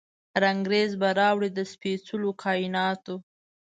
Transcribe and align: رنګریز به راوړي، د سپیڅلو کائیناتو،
رنګریز 0.43 0.91
به 1.01 1.09
راوړي، 1.19 1.49
د 1.57 1.59
سپیڅلو 1.71 2.29
کائیناتو، 2.43 3.15